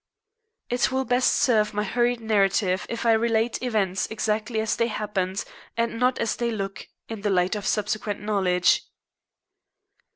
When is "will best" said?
0.91-1.31